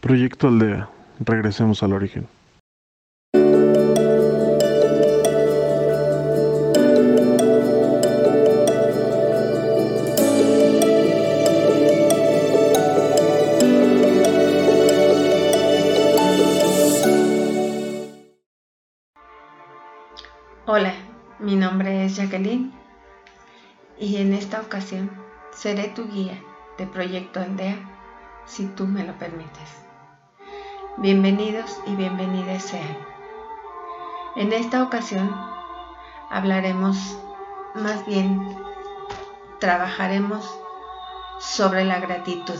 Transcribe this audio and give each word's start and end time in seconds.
Proyecto 0.00 0.46
Aldea. 0.46 0.88
Regresemos 1.18 1.82
al 1.82 1.92
origen. 1.92 2.28
Hola, 20.66 20.94
mi 21.40 21.56
nombre 21.56 22.04
es 22.04 22.16
Jacqueline 22.16 22.72
y 23.98 24.18
en 24.18 24.32
esta 24.32 24.60
ocasión 24.60 25.10
seré 25.50 25.88
tu 25.88 26.08
guía 26.08 26.40
de 26.78 26.86
Proyecto 26.86 27.40
Aldea 27.40 27.76
si 28.46 28.66
tú 28.66 28.86
me 28.86 29.04
lo 29.04 29.12
permites. 29.18 29.87
Bienvenidos 31.00 31.80
y 31.86 31.94
bienvenidas 31.94 32.64
sean. 32.64 32.98
En 34.34 34.52
esta 34.52 34.82
ocasión 34.82 35.32
hablaremos, 36.28 37.16
más 37.76 38.04
bien 38.04 38.58
trabajaremos 39.60 40.58
sobre 41.38 41.84
la 41.84 42.00
gratitud. 42.00 42.58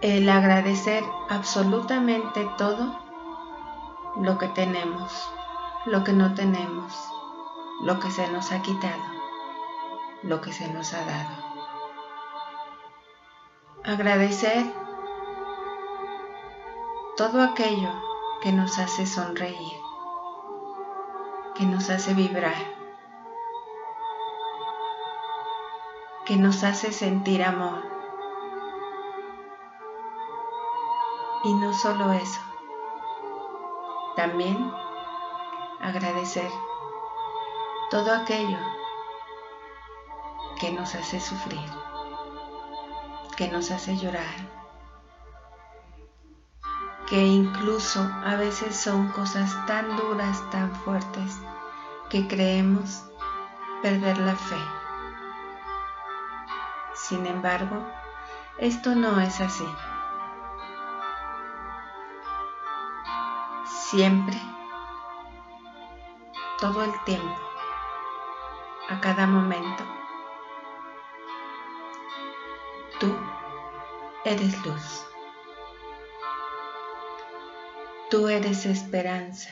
El 0.00 0.28
agradecer 0.28 1.02
absolutamente 1.28 2.48
todo 2.56 3.00
lo 4.14 4.38
que 4.38 4.46
tenemos, 4.46 5.28
lo 5.86 6.04
que 6.04 6.12
no 6.12 6.34
tenemos, 6.34 6.96
lo 7.82 7.98
que 7.98 8.12
se 8.12 8.28
nos 8.28 8.52
ha 8.52 8.62
quitado, 8.62 9.02
lo 10.22 10.40
que 10.40 10.52
se 10.52 10.72
nos 10.72 10.94
ha 10.94 11.04
dado. 11.04 11.47
Agradecer 13.88 14.70
todo 17.16 17.40
aquello 17.40 17.88
que 18.42 18.52
nos 18.52 18.78
hace 18.78 19.06
sonreír, 19.06 19.80
que 21.54 21.64
nos 21.64 21.88
hace 21.88 22.12
vibrar, 22.12 22.76
que 26.26 26.36
nos 26.36 26.64
hace 26.64 26.92
sentir 26.92 27.42
amor. 27.42 27.82
Y 31.44 31.54
no 31.54 31.72
solo 31.72 32.12
eso, 32.12 32.42
también 34.16 34.70
agradecer 35.80 36.50
todo 37.90 38.12
aquello 38.12 38.58
que 40.60 40.72
nos 40.72 40.94
hace 40.94 41.18
sufrir, 41.20 41.87
que 43.38 43.46
nos 43.46 43.70
hace 43.70 43.96
llorar, 43.96 44.34
que 47.06 47.24
incluso 47.24 48.00
a 48.26 48.34
veces 48.34 48.76
son 48.76 49.12
cosas 49.12 49.54
tan 49.68 49.96
duras, 49.96 50.42
tan 50.50 50.74
fuertes, 50.74 51.38
que 52.10 52.26
creemos 52.26 53.04
perder 53.80 54.18
la 54.18 54.34
fe. 54.34 54.58
Sin 56.96 57.26
embargo, 57.26 57.86
esto 58.58 58.96
no 58.96 59.20
es 59.20 59.40
así. 59.40 59.68
siempre, 63.90 64.38
todo 66.60 66.84
el 66.84 66.92
tiempo, 67.04 67.40
a 68.90 69.00
cada 69.00 69.26
momento. 69.26 69.82
Tú 73.00 73.27
eres 74.24 74.66
luz. 74.66 75.06
Tú 78.10 78.28
eres 78.28 78.66
esperanza. 78.66 79.50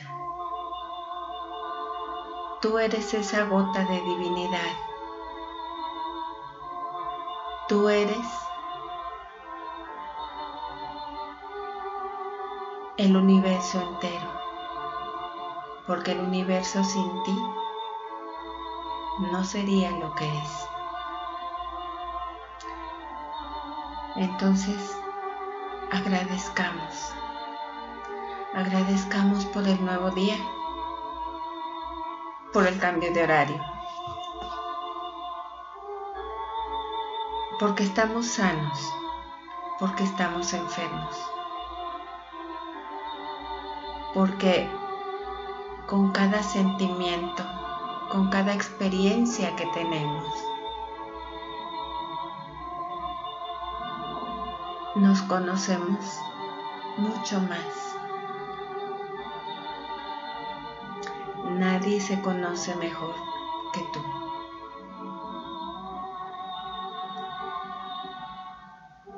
Tú 2.61 2.79
eres 2.79 3.13
esa 3.13 3.45
gota 3.45 3.85
de 3.85 4.01
divinidad. 4.01 4.73
Tú 7.67 7.87
eres 7.89 8.25
el 12.97 13.15
universo 13.15 13.79
entero, 13.79 14.31
porque 15.85 16.13
el 16.13 16.19
universo 16.19 16.83
sin 16.83 17.23
ti 17.23 17.37
no 19.31 19.43
sería 19.43 19.91
lo 19.91 20.13
que 20.15 20.25
es. 20.25 20.76
Entonces, 24.17 24.97
agradezcamos, 25.91 27.13
agradezcamos 28.55 29.45
por 29.45 29.67
el 29.67 29.85
nuevo 29.85 30.09
día, 30.09 30.35
por 32.51 32.65
el 32.65 32.79
cambio 32.79 33.13
de 33.13 33.23
horario, 33.23 33.63
porque 37.59 37.83
estamos 37.83 38.25
sanos, 38.25 38.91
porque 39.77 40.03
estamos 40.03 40.51
enfermos. 40.51 41.15
Porque 44.15 44.67
con 45.85 46.11
cada 46.11 46.41
sentimiento, 46.41 47.43
con 48.09 48.31
cada 48.31 48.51
experiencia 48.51 49.55
que 49.55 49.67
tenemos, 49.67 50.25
nos 54.97 55.21
conocemos 55.23 56.19
mucho 56.97 57.39
más. 57.41 57.95
Nadie 61.57 61.99
se 62.01 62.21
conoce 62.21 62.75
mejor 62.75 63.15
que 63.73 63.81
tú. 63.93 63.99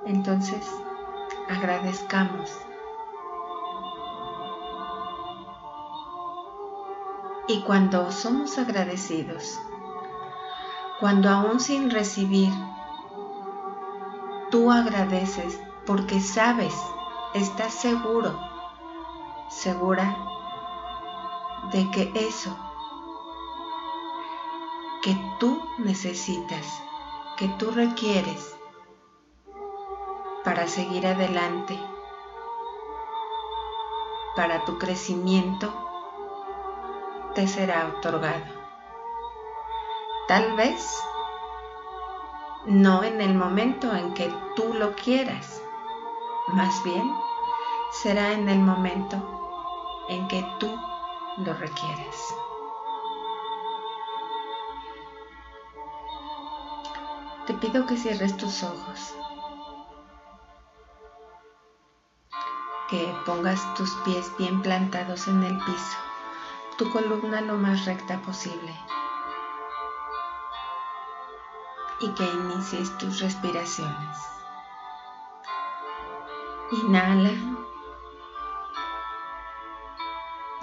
Entonces, 0.06 0.66
agradezcamos 1.50 2.52
Y 7.52 7.62
cuando 7.62 8.12
somos 8.12 8.60
agradecidos, 8.60 9.60
cuando 11.00 11.30
aún 11.30 11.60
sin 11.60 11.90
recibir, 11.90 12.54
tú 14.52 14.72
agradeces 14.72 15.60
porque 15.86 16.20
sabes, 16.20 16.74
estás 17.34 17.74
seguro, 17.74 18.40
segura 19.50 20.18
de 21.72 21.90
que 21.92 22.12
eso 22.16 22.58
que 25.02 25.16
tú 25.40 25.62
necesitas, 25.78 26.82
que 27.38 27.48
tú 27.58 27.72
requieres 27.72 28.56
para 30.44 30.68
seguir 30.68 31.08
adelante, 31.08 31.80
para 34.36 34.66
tu 34.66 34.78
crecimiento, 34.78 35.72
te 37.36 37.48
será 37.48 37.88
otorgado. 37.88 38.60
Tal 40.28 40.56
vez 40.56 41.02
no 42.66 43.04
en 43.04 43.22
el 43.22 43.36
momento 43.36 43.94
en 43.96 44.14
que 44.14 44.32
tú 44.56 44.74
lo 44.74 44.94
quieras, 44.96 45.62
más 46.54 46.84
bien 46.84 47.14
será 47.92 48.34
en 48.34 48.48
el 48.50 48.60
momento 48.60 50.06
en 50.10 50.28
que 50.28 50.46
tú 50.60 50.70
lo 51.38 51.54
requieras. 51.54 52.36
Te 57.48 57.54
pido 57.56 57.86
que 57.86 57.98
cierres 57.98 58.38
tus 58.38 58.64
ojos, 58.64 59.16
que 62.90 63.14
pongas 63.26 63.74
tus 63.76 63.92
pies 64.06 64.32
bien 64.38 64.62
plantados 64.62 65.28
en 65.28 65.44
el 65.44 65.58
piso 65.58 65.98
tu 66.80 66.90
columna 66.92 67.42
lo 67.42 67.58
más 67.58 67.84
recta 67.84 68.22
posible 68.22 68.74
y 72.00 72.08
que 72.12 72.24
inicies 72.24 72.98
tus 72.98 73.20
respiraciones. 73.20 74.39
Inhala. 76.72 77.34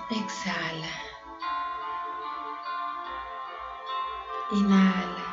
Exhala. 0.08 0.92
Inhala. 4.52 5.26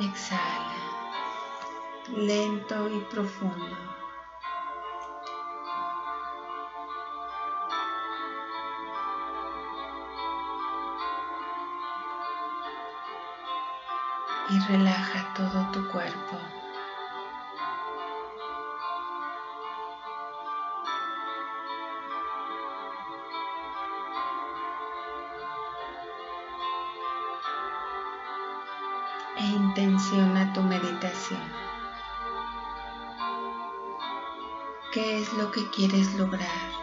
Exhala. 0.00 0.78
Lento 2.08 2.88
y 2.88 3.00
profundo. 3.10 3.92
y 14.52 14.58
relaja 14.68 15.21
E 29.38 29.44
intenciona 29.46 30.52
tu 30.52 30.62
meditación. 30.62 31.40
¿Qué 34.92 35.20
es 35.20 35.32
lo 35.32 35.50
que 35.50 35.68
quieres 35.70 36.14
lograr? 36.14 36.81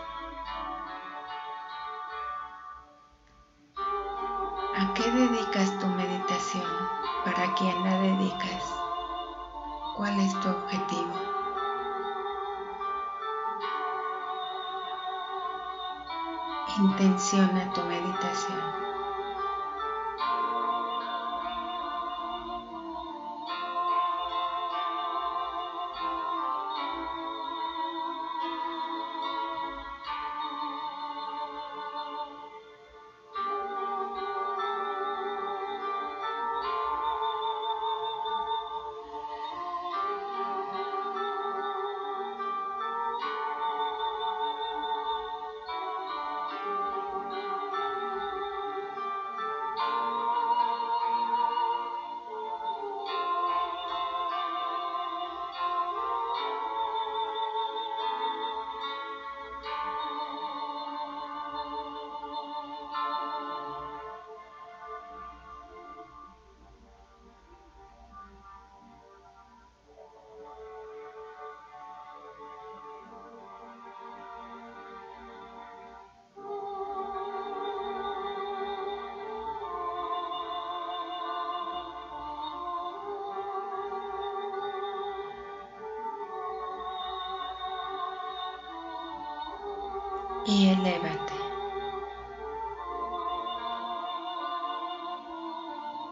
Y 90.50 90.70
elévate. 90.70 91.34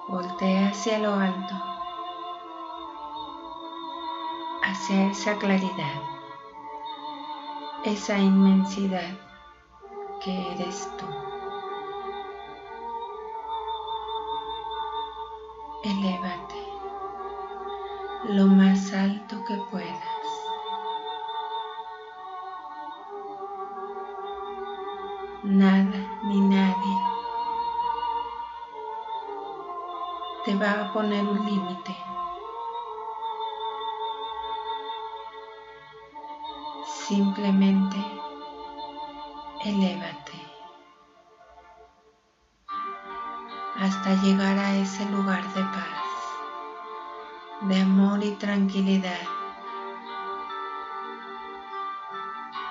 Voltea 0.07 0.69
hacia 0.69 0.99
lo 0.99 1.13
alto, 1.15 1.55
hacia 4.63 5.07
esa 5.11 5.37
claridad, 5.37 6.01
esa 7.83 8.19
inmensidad 8.19 9.17
que 10.23 10.51
eres 10.53 10.87
tú. 10.97 11.05
Elévate 15.83 16.61
lo 18.29 18.45
más 18.45 18.93
alto 18.93 19.43
que 19.45 19.55
puedas. 19.71 20.16
Nada 25.47 26.19
ni 26.23 26.41
nadie 26.41 26.97
te 30.43 30.55
va 30.55 30.71
a 30.71 30.93
poner 30.93 31.23
un 31.25 31.45
límite. 31.45 31.95
Simplemente 36.85 37.97
elévate 39.63 40.33
hasta 43.79 44.15
llegar 44.21 44.57
a 44.57 44.75
ese 44.75 45.05
lugar 45.11 45.43
de 45.53 45.61
paz, 45.61 46.07
de 47.61 47.81
amor 47.81 48.21
y 48.21 48.31
tranquilidad, 48.31 49.27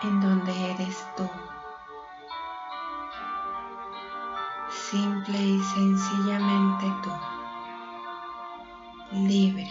en 0.02 0.20
donde 0.20 0.72
eres 0.72 1.06
tú. 1.16 1.26
Simple 4.96 5.38
y 5.38 5.60
sencillamente 5.62 6.86
tú, 7.02 7.10
libre. 9.12 9.68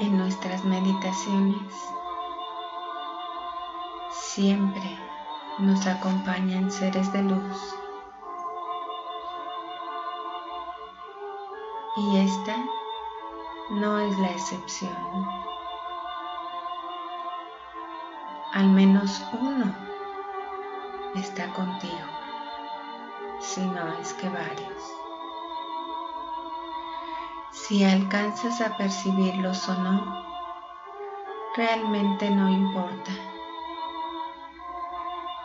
En 0.00 0.18
nuestras 0.18 0.64
meditaciones 0.64 1.72
siempre 4.10 5.11
nos 5.58 5.86
acompañan 5.86 6.70
seres 6.70 7.12
de 7.12 7.22
luz. 7.22 7.74
Y 11.96 12.16
esta 12.18 12.56
no 13.70 13.98
es 14.00 14.18
la 14.18 14.30
excepción. 14.30 14.96
Al 18.54 18.68
menos 18.68 19.22
uno 19.40 19.74
está 21.14 21.52
contigo, 21.52 22.08
si 23.40 23.60
no 23.60 23.92
es 23.98 24.14
que 24.14 24.28
varios. 24.28 24.82
Si 27.50 27.84
alcanzas 27.84 28.60
a 28.62 28.76
percibirlos 28.76 29.68
o 29.68 29.74
no, 29.74 30.24
realmente 31.56 32.30
no 32.30 32.50
importa 32.50 33.31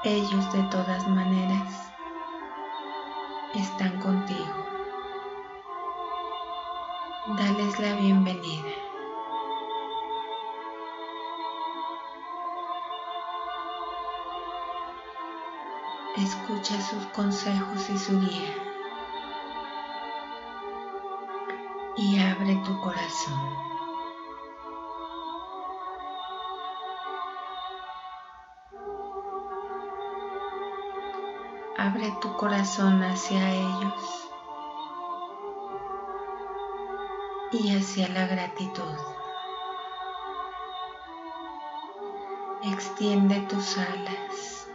ellos 0.07 0.53
de 0.53 0.63
todas 0.63 1.05
maneras 1.09 1.91
están 3.53 3.99
contigo. 3.99 4.65
Dales 7.37 7.77
la 7.79 7.93
bienvenida. 7.95 8.69
Escucha 16.15 16.81
sus 16.81 17.05
consejos 17.07 17.89
y 17.89 17.97
su 17.97 18.17
guía. 18.21 18.55
Y 21.97 22.19
abre 22.19 22.55
tu 22.63 22.79
corazón. 22.79 23.66
Abre 31.79 32.11
tu 32.21 32.35
corazón 32.37 33.03
hacia 33.03 33.51
ellos 33.51 34.29
y 37.51 37.75
hacia 37.75 38.07
la 38.09 38.25
gratitud. 38.25 38.97
Extiende 42.63 43.41
tus 43.41 43.77
alas. 43.77 44.67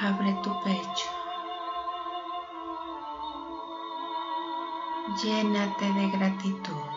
Abre 0.00 0.32
tu 0.42 0.50
pecho. 0.62 1.10
Llénate 5.22 5.92
de 5.92 6.10
gratitud. 6.10 6.95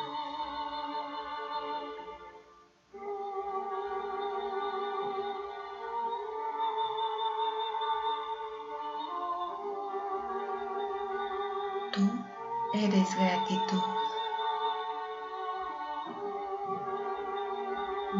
Eres 12.90 13.16
gratitud. 13.16 13.84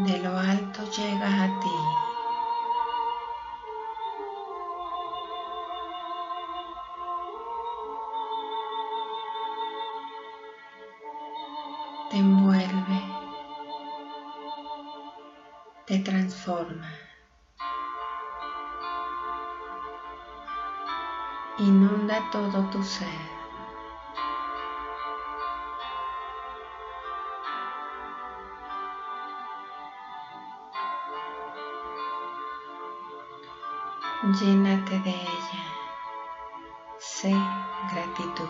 De 0.06 0.18
lo 0.18 0.38
alto 0.38 0.82
llega 0.96 1.44
a 1.44 1.60
ti. 1.60 1.76
Te 12.10 12.16
envuelve, 12.16 13.02
te 15.86 15.98
transforma. 15.98 16.90
Inunda 21.58 22.22
todo 22.30 22.62
tu 22.70 22.82
ser. 22.84 23.39
Llénate 34.34 34.98
de 35.00 35.10
ella. 35.10 35.64
Sé 36.98 37.34
gratitud. 37.92 38.48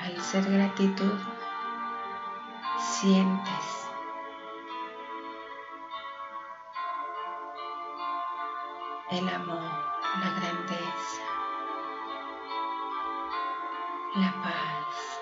Al 0.00 0.20
ser 0.22 0.44
gratitud, 0.50 1.18
sientes 2.78 3.88
el 9.10 9.28
amor, 9.28 9.70
la 10.20 10.30
grandeza, 10.40 11.22
la 14.14 14.32
paz, 14.42 15.20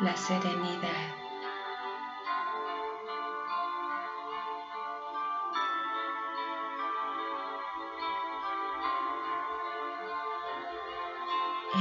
la 0.00 0.16
serenidad. 0.16 1.23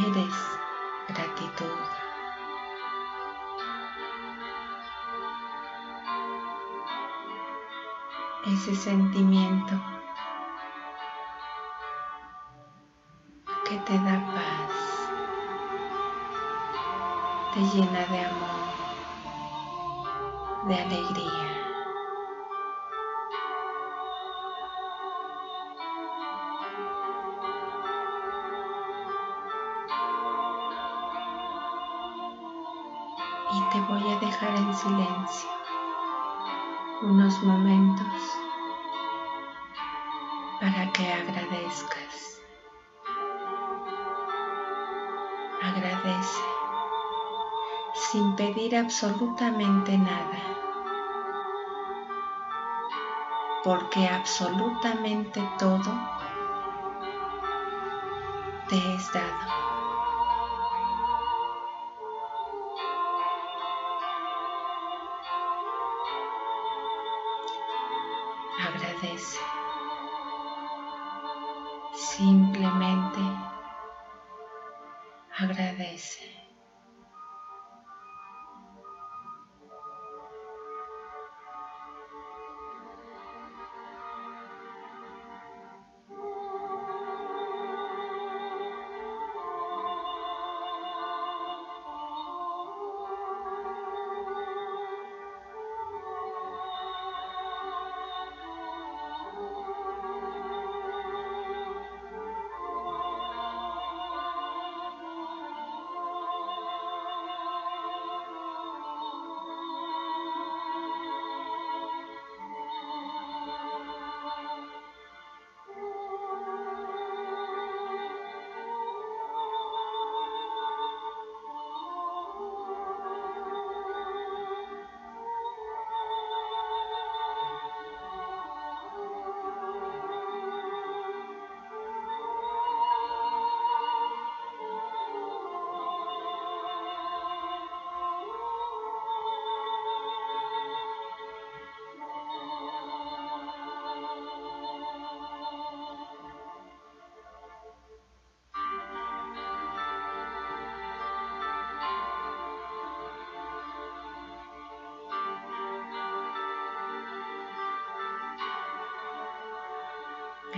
Eres 0.02 0.34
gratitud. 1.08 1.80
Ese 8.46 8.76
sentimiento 8.76 9.74
que 13.66 13.78
te 13.78 13.94
da 14.00 14.20
paz, 14.34 14.74
te 17.54 17.60
llena 17.60 18.06
de 18.08 18.20
amor, 18.26 18.64
de 20.68 20.76
alegría. 20.76 21.53
Y 33.54 33.62
te 33.70 33.80
voy 33.82 34.12
a 34.12 34.20
dejar 34.20 34.56
en 34.56 34.74
silencio 34.74 35.50
unos 37.04 37.44
momentos 37.44 38.38
para 40.60 40.92
que 40.92 41.14
agradezcas. 41.14 42.42
Agradece 45.62 46.42
sin 47.94 48.36
pedir 48.36 48.76
absolutamente 48.76 49.98
nada, 49.98 50.40
porque 53.64 54.08
absolutamente 54.08 55.48
todo 55.60 55.92
te 58.68 58.96
es 58.96 59.14
dado. 59.14 59.63
Agradece. 68.60 69.40
Simplemente 71.94 73.22
agradece. 75.38 76.33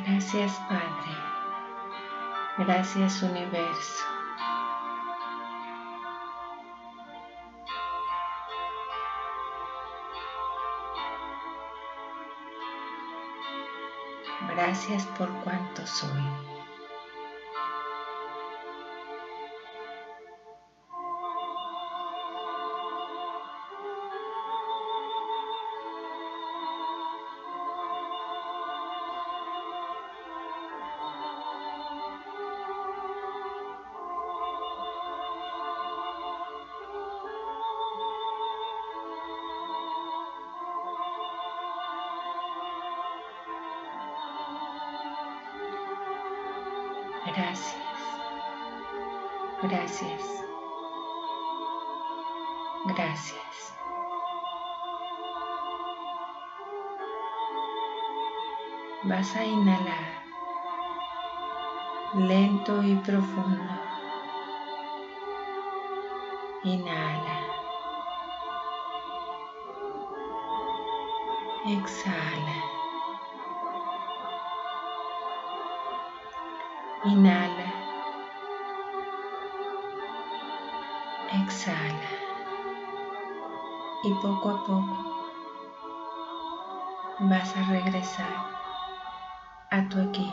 Gracias 0.05 0.53
Padre. 0.69 1.17
Gracias 2.59 3.23
Universo. 3.23 4.03
Gracias 14.47 15.05
por 15.17 15.29
cuanto 15.43 15.87
soy. 15.87 16.54
Gracias. 47.35 47.75
Gracias. 49.63 50.45
Gracias. 52.85 53.73
Vas 59.03 59.35
a 59.35 59.43
inhalar 59.43 60.25
lento 62.15 62.81
y 62.83 62.95
profundo. 62.95 63.63
Inhala. 66.63 67.39
Exhala. 71.67 72.84
Inhala. 77.05 77.71
Exhala. 81.31 82.09
Y 84.03 84.13
poco 84.15 84.49
a 84.49 84.65
poco 84.65 85.15
vas 87.19 87.55
a 87.55 87.61
regresar 87.69 88.35
a 89.69 89.87
tu 89.87 90.01
aquí 90.01 90.31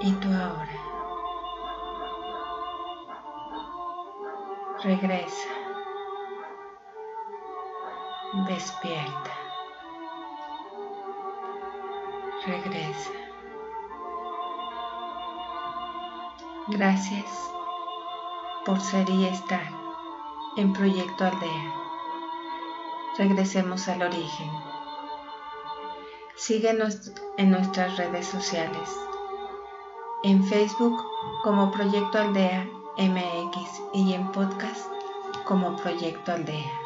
y 0.00 0.12
tu 0.12 0.28
ahora. 0.28 0.78
Regresa. 4.82 5.48
Despierta. 8.46 9.30
Regresa. 12.46 13.23
Gracias 16.68 17.26
por 18.64 18.80
ser 18.80 19.10
y 19.10 19.26
estar 19.26 19.68
en 20.56 20.72
Proyecto 20.72 21.26
Aldea. 21.26 21.74
Regresemos 23.18 23.86
al 23.88 24.00
origen. 24.00 24.50
Síguenos 26.36 27.12
en 27.36 27.50
nuestras 27.50 27.98
redes 27.98 28.26
sociales. 28.26 28.98
En 30.22 30.42
Facebook 30.42 31.04
como 31.42 31.70
Proyecto 31.70 32.18
Aldea 32.18 32.66
MX 32.96 33.82
y 33.92 34.14
en 34.14 34.32
podcast 34.32 34.86
como 35.44 35.76
Proyecto 35.76 36.32
Aldea. 36.32 36.83